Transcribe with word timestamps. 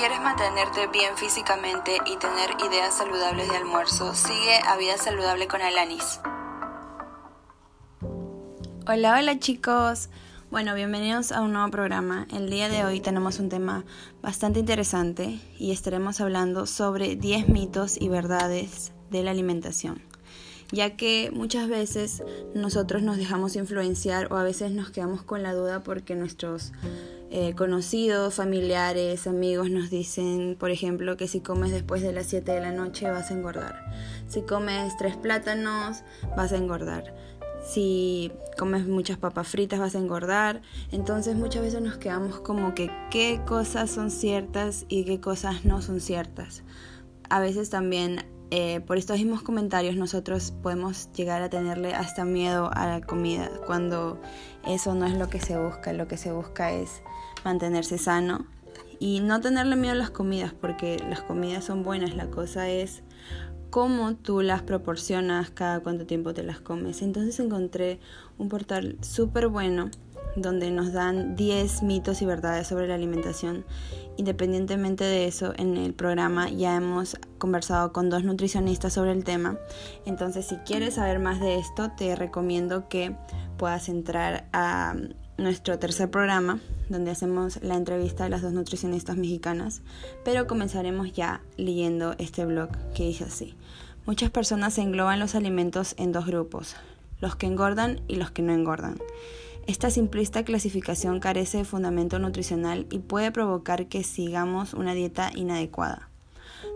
quieres 0.00 0.22
mantenerte 0.22 0.86
bien 0.86 1.14
físicamente 1.14 1.98
y 2.06 2.16
tener 2.16 2.56
ideas 2.66 2.96
saludables 2.96 3.50
de 3.50 3.56
almuerzo, 3.58 4.14
sigue 4.14 4.58
a 4.66 4.78
Vida 4.78 4.96
Saludable 4.96 5.46
con 5.46 5.60
Alanis. 5.60 6.20
Hola, 8.86 9.18
hola 9.18 9.38
chicos. 9.38 10.08
Bueno, 10.50 10.74
bienvenidos 10.74 11.32
a 11.32 11.42
un 11.42 11.52
nuevo 11.52 11.70
programa. 11.70 12.26
El 12.32 12.48
día 12.48 12.70
de 12.70 12.82
hoy 12.82 13.00
tenemos 13.00 13.40
un 13.40 13.50
tema 13.50 13.84
bastante 14.22 14.60
interesante 14.60 15.38
y 15.58 15.70
estaremos 15.70 16.22
hablando 16.22 16.64
sobre 16.64 17.16
10 17.16 17.50
mitos 17.50 18.00
y 18.00 18.08
verdades 18.08 18.92
de 19.10 19.22
la 19.22 19.32
alimentación 19.32 20.00
ya 20.72 20.96
que 20.96 21.32
muchas 21.32 21.68
veces 21.68 22.22
nosotros 22.54 23.02
nos 23.02 23.16
dejamos 23.16 23.56
influenciar 23.56 24.32
o 24.32 24.36
a 24.36 24.44
veces 24.44 24.70
nos 24.70 24.90
quedamos 24.90 25.22
con 25.22 25.42
la 25.42 25.52
duda 25.52 25.82
porque 25.82 26.14
nuestros 26.14 26.72
eh, 27.32 27.54
conocidos, 27.54 28.34
familiares, 28.34 29.28
amigos 29.28 29.70
nos 29.70 29.88
dicen, 29.88 30.56
por 30.58 30.72
ejemplo, 30.72 31.16
que 31.16 31.28
si 31.28 31.40
comes 31.40 31.70
después 31.70 32.02
de 32.02 32.12
las 32.12 32.26
7 32.26 32.50
de 32.50 32.60
la 32.60 32.72
noche 32.72 33.08
vas 33.08 33.30
a 33.30 33.34
engordar. 33.34 33.76
Si 34.26 34.42
comes 34.42 34.96
tres 34.96 35.16
plátanos 35.16 36.02
vas 36.36 36.52
a 36.52 36.56
engordar. 36.56 37.14
Si 37.64 38.32
comes 38.58 38.88
muchas 38.88 39.16
papas 39.16 39.46
fritas 39.46 39.78
vas 39.78 39.94
a 39.94 39.98
engordar. 39.98 40.60
Entonces 40.90 41.36
muchas 41.36 41.62
veces 41.62 41.80
nos 41.80 41.98
quedamos 41.98 42.40
como 42.40 42.74
que 42.74 42.90
qué 43.12 43.40
cosas 43.46 43.92
son 43.92 44.10
ciertas 44.10 44.84
y 44.88 45.04
qué 45.04 45.20
cosas 45.20 45.64
no 45.64 45.82
son 45.82 46.00
ciertas. 46.00 46.64
A 47.28 47.38
veces 47.38 47.70
también 47.70 48.24
eh, 48.50 48.80
por 48.80 48.98
estos 48.98 49.18
mismos 49.18 49.42
comentarios 49.42 49.96
nosotros 49.96 50.52
podemos 50.62 51.12
llegar 51.12 51.42
a 51.42 51.50
tenerle 51.50 51.94
hasta 51.94 52.24
miedo 52.24 52.70
a 52.72 52.86
la 52.86 53.00
comida, 53.00 53.50
cuando 53.66 54.20
eso 54.66 54.94
no 54.94 55.06
es 55.06 55.14
lo 55.14 55.28
que 55.28 55.40
se 55.40 55.58
busca, 55.58 55.92
lo 55.92 56.08
que 56.08 56.16
se 56.16 56.32
busca 56.32 56.72
es 56.72 57.02
mantenerse 57.44 57.96
sano 57.96 58.46
y 58.98 59.20
no 59.20 59.40
tenerle 59.40 59.76
miedo 59.76 59.92
a 59.92 59.96
las 59.96 60.10
comidas, 60.10 60.52
porque 60.52 60.98
las 61.08 61.22
comidas 61.22 61.64
son 61.64 61.82
buenas, 61.82 62.14
la 62.14 62.26
cosa 62.26 62.68
es 62.68 63.02
cómo 63.70 64.16
tú 64.16 64.42
las 64.42 64.62
proporcionas, 64.62 65.50
cada 65.50 65.80
cuánto 65.80 66.04
tiempo 66.04 66.34
te 66.34 66.42
las 66.42 66.60
comes. 66.60 67.02
Entonces 67.02 67.38
encontré 67.40 68.00
un 68.36 68.48
portal 68.48 68.98
súper 69.00 69.48
bueno 69.48 69.90
donde 70.42 70.70
nos 70.70 70.92
dan 70.92 71.36
10 71.36 71.82
mitos 71.82 72.22
y 72.22 72.26
verdades 72.26 72.66
sobre 72.66 72.88
la 72.88 72.94
alimentación. 72.94 73.64
Independientemente 74.16 75.04
de 75.04 75.26
eso, 75.26 75.54
en 75.56 75.76
el 75.76 75.94
programa 75.94 76.50
ya 76.50 76.76
hemos 76.76 77.16
conversado 77.38 77.92
con 77.92 78.10
dos 78.10 78.24
nutricionistas 78.24 78.92
sobre 78.92 79.12
el 79.12 79.24
tema. 79.24 79.58
Entonces, 80.04 80.46
si 80.46 80.56
quieres 80.56 80.94
saber 80.94 81.18
más 81.18 81.40
de 81.40 81.58
esto, 81.58 81.90
te 81.96 82.14
recomiendo 82.16 82.88
que 82.88 83.14
puedas 83.56 83.88
entrar 83.88 84.48
a 84.52 84.94
nuestro 85.40 85.78
tercer 85.78 86.10
programa, 86.10 86.60
donde 86.88 87.10
hacemos 87.10 87.62
la 87.62 87.76
entrevista 87.76 88.26
a 88.26 88.28
las 88.28 88.42
dos 88.42 88.52
nutricionistas 88.52 89.16
mexicanas. 89.16 89.82
Pero 90.24 90.46
comenzaremos 90.46 91.12
ya 91.12 91.40
leyendo 91.56 92.14
este 92.18 92.44
blog 92.44 92.68
que 92.94 93.04
dice 93.04 93.24
así. 93.24 93.54
Muchas 94.06 94.30
personas 94.30 94.76
engloban 94.78 95.18
los 95.18 95.34
alimentos 95.34 95.94
en 95.96 96.12
dos 96.12 96.26
grupos, 96.26 96.76
los 97.20 97.36
que 97.36 97.46
engordan 97.46 98.00
y 98.08 98.16
los 98.16 98.30
que 98.30 98.42
no 98.42 98.52
engordan. 98.52 98.98
Esta 99.70 99.88
simplista 99.88 100.42
clasificación 100.42 101.20
carece 101.20 101.58
de 101.58 101.64
fundamento 101.64 102.18
nutricional 102.18 102.88
y 102.90 102.98
puede 102.98 103.30
provocar 103.30 103.86
que 103.86 104.02
sigamos 104.02 104.74
una 104.74 104.94
dieta 104.94 105.30
inadecuada. 105.32 106.08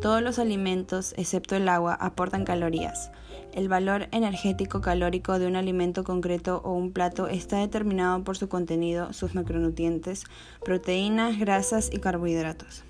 Todos 0.00 0.22
los 0.22 0.38
alimentos, 0.38 1.12
excepto 1.18 1.54
el 1.54 1.68
agua, 1.68 1.92
aportan 1.92 2.46
calorías. 2.46 3.10
El 3.52 3.68
valor 3.68 4.08
energético 4.10 4.80
calórico 4.80 5.38
de 5.38 5.46
un 5.46 5.56
alimento 5.56 6.02
concreto 6.02 6.62
o 6.64 6.72
un 6.72 6.92
plato 6.92 7.28
está 7.28 7.58
determinado 7.58 8.24
por 8.24 8.38
su 8.38 8.48
contenido, 8.48 9.12
sus 9.12 9.34
macronutrientes, 9.34 10.24
proteínas, 10.64 11.38
grasas 11.38 11.90
y 11.92 11.98
carbohidratos. 11.98 12.84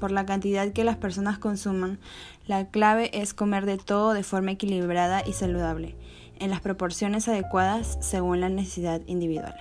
Por 0.00 0.10
la 0.10 0.26
cantidad 0.26 0.72
que 0.72 0.82
las 0.82 0.96
personas 0.96 1.38
consuman, 1.38 2.00
la 2.48 2.68
clave 2.68 3.16
es 3.16 3.32
comer 3.32 3.64
de 3.64 3.78
todo 3.78 4.12
de 4.12 4.24
forma 4.24 4.50
equilibrada 4.50 5.22
y 5.24 5.34
saludable 5.34 5.94
en 6.40 6.50
las 6.50 6.60
proporciones 6.60 7.28
adecuadas 7.28 7.98
según 8.00 8.40
la 8.40 8.48
necesidad 8.48 9.00
individual. 9.06 9.54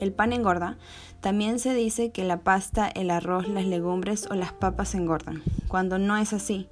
El 0.00 0.12
pan 0.12 0.32
engorda. 0.32 0.78
También 1.20 1.58
se 1.58 1.74
dice 1.74 2.10
que 2.12 2.24
la 2.24 2.40
pasta, 2.40 2.88
el 2.88 3.10
arroz, 3.10 3.48
las 3.48 3.64
legumbres 3.64 4.28
o 4.30 4.34
las 4.34 4.52
papas 4.52 4.94
engordan, 4.94 5.42
cuando 5.66 5.98
no 5.98 6.16
es 6.16 6.32
así. 6.32 6.68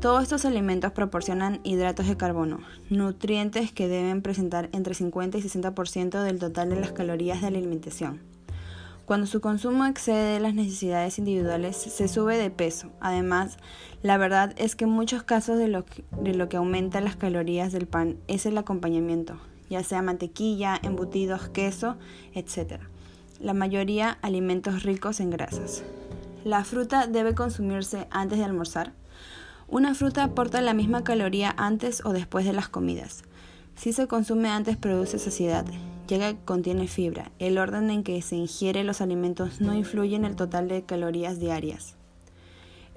Todos 0.00 0.22
estos 0.24 0.44
alimentos 0.44 0.92
proporcionan 0.92 1.60
hidratos 1.62 2.08
de 2.08 2.16
carbono, 2.16 2.60
nutrientes 2.90 3.70
que 3.70 3.88
deben 3.88 4.22
presentar 4.22 4.68
entre 4.72 4.94
50 4.94 5.38
y 5.38 5.42
60% 5.42 6.22
del 6.22 6.38
total 6.38 6.70
de 6.70 6.80
las 6.80 6.92
calorías 6.92 7.42
de 7.42 7.50
la 7.50 7.58
alimentación. 7.58 8.31
Cuando 9.12 9.26
su 9.26 9.42
consumo 9.42 9.84
excede 9.84 10.40
las 10.40 10.54
necesidades 10.54 11.18
individuales, 11.18 11.76
se 11.76 12.08
sube 12.08 12.38
de 12.38 12.48
peso. 12.50 12.88
Además, 12.98 13.58
la 14.02 14.16
verdad 14.16 14.54
es 14.56 14.74
que 14.74 14.84
en 14.84 14.90
muchos 14.90 15.22
casos 15.22 15.58
de 15.58 15.68
lo, 15.68 15.84
que, 15.84 16.02
de 16.22 16.56
aumenta 16.56 16.98
las 17.02 17.16
calorías 17.16 17.72
del 17.72 17.86
pan 17.86 18.16
es 18.26 18.46
el 18.46 18.56
acompañamiento, 18.56 19.36
ya 19.68 19.82
sea 19.82 20.00
mantequilla, 20.00 20.80
embutidos, 20.82 21.50
queso, 21.50 21.98
etc. 22.32 22.80
La 23.38 23.52
mayoría 23.52 24.16
alimentos 24.22 24.82
ricos 24.82 25.20
en 25.20 25.28
grasas. 25.28 25.84
La 26.42 26.64
fruta 26.64 27.06
debe 27.06 27.34
consumirse 27.34 28.06
antes 28.10 28.38
de 28.38 28.46
almorzar. 28.46 28.94
Una 29.68 29.94
fruta 29.94 30.24
aporta 30.24 30.62
la 30.62 30.72
misma 30.72 31.04
caloría 31.04 31.54
antes 31.58 32.02
o 32.06 32.14
después 32.14 32.46
de 32.46 32.54
las 32.54 32.70
comidas. 32.70 33.24
Si 33.74 33.92
se 33.92 34.06
consume 34.06 34.48
antes 34.48 34.78
produce 34.78 35.18
saciedad, 35.18 35.66
ya 36.06 36.18
que 36.18 36.36
contiene 36.44 36.88
fibra. 36.88 37.30
El 37.38 37.58
orden 37.58 37.90
en 37.90 38.02
que 38.02 38.20
se 38.22 38.36
ingiere 38.36 38.84
los 38.84 39.00
alimentos 39.00 39.60
no 39.60 39.74
influye 39.74 40.16
en 40.16 40.24
el 40.24 40.36
total 40.36 40.68
de 40.68 40.82
calorías 40.82 41.38
diarias. 41.38 41.96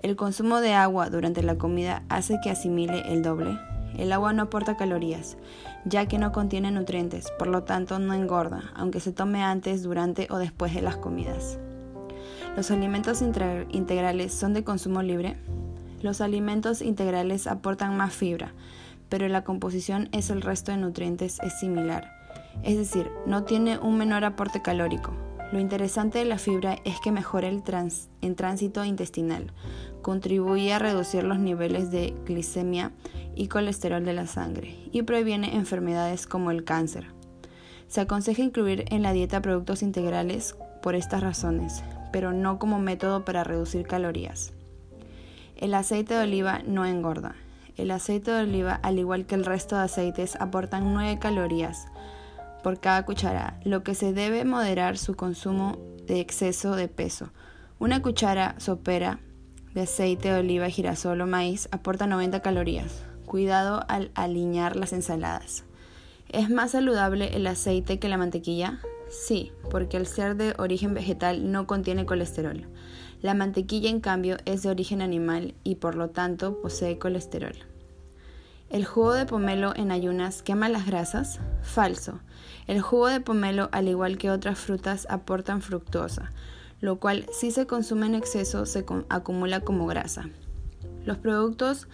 El 0.01 0.15
consumo 0.15 0.59
de 0.59 0.73
agua 0.73 1.09
durante 1.09 1.41
la 1.41 1.57
comida 1.57 2.03
hace 2.09 2.39
que 2.43 2.51
asimile 2.51 3.11
el 3.11 3.23
doble. 3.23 3.57
El 3.97 4.11
agua 4.11 4.33
no 4.33 4.43
aporta 4.43 4.77
calorías, 4.77 5.37
ya 5.85 6.05
que 6.05 6.19
no 6.19 6.31
contiene 6.31 6.69
nutrientes, 6.69 7.31
por 7.39 7.47
lo 7.47 7.63
tanto 7.63 7.97
no 7.97 8.13
engorda, 8.13 8.71
aunque 8.75 8.99
se 8.99 9.13
tome 9.13 9.41
antes, 9.41 9.83
durante 9.83 10.27
o 10.29 10.37
después 10.37 10.73
de 10.73 10.81
las 10.81 10.97
comidas. 10.97 11.59
¿Los 12.55 12.71
alimentos 12.71 13.21
integrales 13.21 14.33
son 14.33 14.53
de 14.53 14.63
consumo 14.63 15.01
libre? 15.01 15.37
Los 16.01 16.21
alimentos 16.21 16.81
integrales 16.81 17.47
aportan 17.47 17.97
más 17.97 18.13
fibra, 18.13 18.53
pero 19.09 19.27
la 19.27 19.43
composición 19.43 20.09
es 20.11 20.29
el 20.29 20.41
resto 20.41 20.71
de 20.71 20.77
nutrientes 20.77 21.39
es 21.41 21.59
similar, 21.59 22.11
es 22.63 22.77
decir, 22.77 23.09
no 23.25 23.43
tiene 23.43 23.77
un 23.77 23.97
menor 23.97 24.23
aporte 24.23 24.61
calórico. 24.61 25.13
Lo 25.51 25.59
interesante 25.59 26.19
de 26.19 26.25
la 26.25 26.37
fibra 26.37 26.77
es 26.85 26.99
que 26.99 27.11
mejora 27.11 27.47
el, 27.47 27.63
tránsito 27.63 28.83
intestinal, 28.83 29.53
contribuye 30.01 30.73
a 30.73 30.79
reducir 30.79 31.23
los 31.23 31.39
niveles 31.39 31.91
de 31.91 32.13
glicemia 32.25 32.91
y 33.35 33.47
colesterol 33.47 34.03
de 34.03 34.13
la 34.13 34.27
sangre 34.27 34.75
y 34.91 35.03
previene 35.03 35.55
enfermedades 35.55 36.25
como 36.25 36.51
el 36.51 36.63
cáncer. 36.63 37.07
Se 37.87 38.01
aconseja 38.01 38.41
incluir 38.41 38.85
en 38.89 39.03
la 39.03 39.13
dieta 39.13 39.41
productos 39.41 39.83
integrales 39.83 40.55
por 40.81 40.95
estas 40.95 41.21
razones, 41.21 41.83
pero 42.11 42.33
no 42.33 42.57
como 42.57 42.79
método 42.79 43.23
para 43.23 43.43
reducir 43.43 43.85
calorías. 43.85 44.51
El 45.55 45.73
aceite 45.73 46.15
de 46.15 46.23
oliva 46.23 46.61
no 46.65 46.85
engorda, 46.85 47.35
el 47.77 47.91
aceite 47.91 48.31
de 48.31 48.43
oliva, 48.43 48.79
al 48.83 48.99
igual 48.99 49.25
que 49.25 49.35
el 49.35 49.45
resto 49.45 49.75
de 49.75 49.83
aceites, 49.83 50.35
aportan 50.39 50.93
9 50.93 51.19
calorías 51.19 51.87
por 52.65 52.79
cada 52.79 53.05
cuchara, 53.05 53.59
lo 53.63 53.83
que 53.83 53.93
se 53.93 54.11
debe 54.11 54.43
moderar 54.43 54.97
su 54.97 55.13
consumo 55.13 55.77
de 56.07 56.19
exceso 56.19 56.75
de 56.75 56.87
peso. 56.87 57.29
Una 57.77 58.01
cuchara 58.01 58.55
sopera 58.57 59.19
de 59.75 59.81
aceite 59.81 60.31
de 60.31 60.39
oliva, 60.39 60.67
girasol 60.69 61.21
o 61.21 61.27
maíz 61.27 61.69
aporta 61.69 62.07
90 62.07 62.39
calorías. 62.39 63.03
Cuidado 63.27 63.85
al 63.87 64.09
alinear 64.15 64.77
las 64.77 64.93
ensaladas. 64.93 65.63
¿Es 66.27 66.49
más 66.49 66.71
saludable 66.71 67.35
el 67.35 67.45
aceite 67.45 67.99
que 67.99 68.09
la 68.09 68.17
mantequilla? 68.17 68.79
Sí, 69.11 69.51
porque 69.69 69.97
al 69.97 70.07
ser 70.07 70.35
de 70.35 70.55
origen 70.57 70.95
vegetal 70.95 71.51
no 71.51 71.67
contiene 71.67 72.07
colesterol. 72.07 72.67
La 73.21 73.35
mantequilla, 73.35 73.91
en 73.91 73.99
cambio, 73.99 74.37
es 74.45 74.63
de 74.63 74.69
origen 74.69 75.03
animal 75.03 75.53
y 75.63 75.75
por 75.75 75.93
lo 75.93 76.09
tanto 76.09 76.59
posee 76.63 76.97
colesterol. 76.97 77.74
¿El 78.69 78.83
jugo 78.83 79.13
de 79.13 79.27
pomelo 79.27 79.73
en 79.75 79.91
ayunas 79.91 80.41
quema 80.41 80.69
las 80.69 80.87
grasas? 80.87 81.39
Falso. 81.61 82.19
El 82.65 82.81
jugo 82.81 83.07
de 83.07 83.21
pomelo, 83.21 83.69
al 83.71 83.87
igual 83.87 84.17
que 84.17 84.31
otras 84.31 84.57
frutas, 84.57 85.05
aportan 85.09 85.61
fructosa, 85.61 86.31
lo 86.81 86.99
cual 86.99 87.27
si 87.31 87.51
se 87.51 87.67
consume 87.67 88.07
en 88.07 88.15
exceso 88.15 88.65
se 88.65 88.83
acumula 89.09 89.59
como 89.61 89.85
grasa. 89.85 90.29
Los 91.05 91.17
productos 91.17 91.87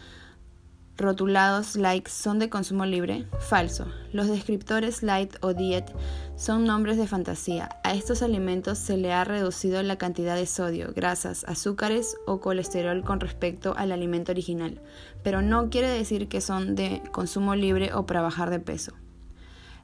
rotulados 0.98 1.76
light 1.76 2.08
son 2.08 2.40
de 2.40 2.50
consumo 2.50 2.86
libre? 2.86 3.28
Falso. 3.40 3.88
Los 4.14 4.28
descriptores 4.28 5.04
light 5.04 5.36
o 5.42 5.54
diet 5.54 5.92
son 6.36 6.66
nombres 6.66 6.98
de 6.98 7.08
fantasía. 7.08 7.70
A 7.84 7.94
estos 7.94 8.22
alimentos 8.22 8.78
se 8.78 8.98
le 8.98 9.14
ha 9.14 9.24
reducido 9.24 9.82
la 9.84 9.98
cantidad 9.98 10.36
de 10.36 10.46
sodio, 10.46 10.94
grasas, 10.96 11.44
azúcares 11.46 12.18
o 12.26 12.40
colesterol 12.40 13.04
con 13.04 13.20
respecto 13.20 13.74
al 13.78 13.92
alimento 13.92 14.32
original, 14.32 14.82
pero 15.24 15.42
no 15.42 15.70
quiere 15.70 15.90
decir 15.90 16.28
que 16.28 16.42
son 16.42 16.76
de 16.76 17.02
consumo 17.12 17.56
libre 17.56 17.94
o 17.94 18.06
para 18.06 18.22
bajar 18.22 18.50
de 18.50 18.60
peso. 18.60 18.94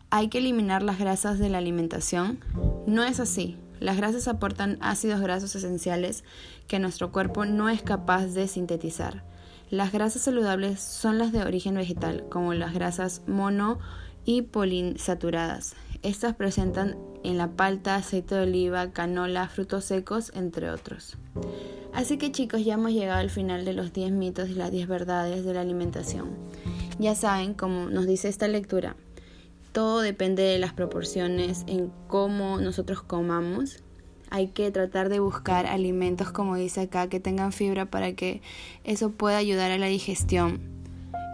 ¿Hay 0.09 0.29
que 0.29 0.37
eliminar 0.37 0.83
las 0.83 0.99
grasas 0.99 1.37
de 1.37 1.49
la 1.49 1.57
alimentación? 1.57 2.39
No 2.85 3.03
es 3.03 3.19
así. 3.19 3.57
Las 3.79 3.97
grasas 3.97 4.27
aportan 4.27 4.77
ácidos 4.81 5.19
grasos 5.19 5.55
esenciales 5.55 6.23
que 6.67 6.79
nuestro 6.79 7.11
cuerpo 7.11 7.45
no 7.45 7.69
es 7.69 7.81
capaz 7.81 8.27
de 8.27 8.47
sintetizar. 8.47 9.23
Las 9.69 9.91
grasas 9.91 10.21
saludables 10.21 10.79
son 10.79 11.17
las 11.17 11.33
de 11.33 11.43
origen 11.43 11.75
vegetal, 11.75 12.23
como 12.29 12.53
las 12.53 12.73
grasas 12.73 13.21
mono 13.27 13.79
y 14.23 14.43
poliinsaturadas. 14.43 15.75
Estas 16.03 16.35
presentan 16.35 16.95
en 17.23 17.37
la 17.37 17.49
palta, 17.51 17.95
aceite 17.95 18.35
de 18.35 18.43
oliva, 18.43 18.91
canola, 18.91 19.49
frutos 19.49 19.83
secos, 19.83 20.31
entre 20.35 20.69
otros. 20.69 21.17
Así 21.93 22.17
que 22.17 22.31
chicos, 22.31 22.63
ya 22.63 22.75
hemos 22.75 22.91
llegado 22.91 23.19
al 23.19 23.29
final 23.29 23.65
de 23.65 23.73
los 23.73 23.91
10 23.91 24.13
mitos 24.13 24.47
y 24.49 24.53
las 24.53 24.71
10 24.71 24.87
verdades 24.87 25.43
de 25.43 25.53
la 25.53 25.61
alimentación. 25.61 26.29
Ya 26.99 27.13
saben, 27.15 27.53
como 27.53 27.89
nos 27.89 28.07
dice 28.07 28.29
esta 28.29 28.47
lectura, 28.47 28.95
todo 29.73 29.99
depende 29.99 30.43
de 30.43 30.59
las 30.59 30.71
proporciones 30.71 31.63
en 31.67 31.91
cómo 32.07 32.61
nosotros 32.61 33.01
comamos. 33.01 33.83
Hay 34.29 34.47
que 34.47 34.71
tratar 34.71 35.09
de 35.09 35.19
buscar 35.19 35.65
alimentos, 35.65 36.31
como 36.31 36.55
dice 36.55 36.81
acá, 36.81 37.07
que 37.07 37.19
tengan 37.19 37.51
fibra 37.51 37.85
para 37.85 38.13
que 38.13 38.41
eso 38.83 39.11
pueda 39.11 39.37
ayudar 39.37 39.71
a 39.71 39.77
la 39.77 39.87
digestión. 39.87 40.59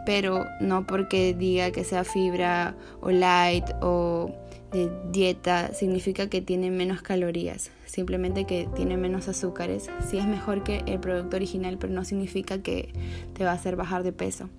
Pero 0.06 0.46
no 0.60 0.86
porque 0.86 1.34
diga 1.34 1.72
que 1.72 1.84
sea 1.84 2.04
fibra 2.04 2.76
o 3.02 3.10
light 3.10 3.66
o 3.82 4.32
de 4.74 4.92
dieta 5.12 5.74
significa 5.74 6.28
que 6.28 6.42
tiene 6.42 6.72
menos 6.72 7.02
calorías, 7.02 7.72
simplemente 7.86 8.46
que 8.46 8.68
tiene 8.76 8.98
menos 8.98 9.28
azúcares. 9.28 9.90
Sí 10.10 10.18
es 10.18 10.26
mejor 10.26 10.64
que 10.64 10.84
el 10.88 11.00
producto 11.00 11.38
original, 11.38 11.78
pero 11.80 11.94
no 11.94 12.04
significa 12.04 12.58
que 12.58 12.92
te 13.34 13.46
va 13.46 13.52
a 13.52 13.54
hacer 13.54 13.76
bajar 13.76 14.04
de 14.04 14.12
peso. 14.12 14.50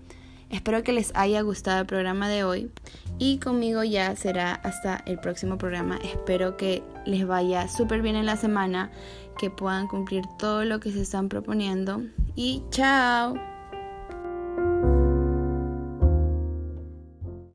Espero 0.50 0.82
que 0.82 0.92
les 0.92 1.12
haya 1.14 1.40
gustado 1.42 1.80
el 1.80 1.86
programa 1.86 2.28
de 2.28 2.44
hoy 2.44 2.70
y 3.18 3.38
conmigo 3.38 3.84
ya 3.84 4.14
será 4.16 4.54
hasta 4.54 5.02
el 5.06 5.18
próximo 5.18 5.58
programa. 5.58 5.98
Espero 6.04 6.56
que 6.56 6.82
les 7.06 7.26
vaya 7.26 7.68
súper 7.68 8.02
bien 8.02 8.16
en 8.16 8.26
la 8.26 8.36
semana, 8.36 8.90
que 9.38 9.50
puedan 9.50 9.88
cumplir 9.88 10.24
todo 10.38 10.64
lo 10.64 10.80
que 10.80 10.92
se 10.92 11.02
están 11.02 11.28
proponiendo 11.28 12.02
y 12.34 12.62
chao. 12.70 13.53